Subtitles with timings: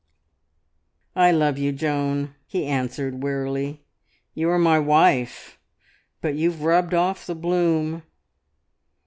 [1.15, 3.83] "I love you, Joan," he answered wearily.
[4.33, 5.59] "You are my wife;
[6.21, 8.01] but you've rubbed off the bloom!"